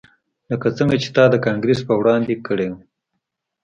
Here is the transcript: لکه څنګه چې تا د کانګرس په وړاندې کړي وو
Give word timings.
لکه 0.49 0.67
څنګه 0.77 0.95
چې 1.03 1.09
تا 1.15 1.23
د 1.29 1.35
کانګرس 1.45 1.79
په 1.87 1.93
وړاندې 1.99 2.33
کړي 2.47 2.67
وو 2.71 2.79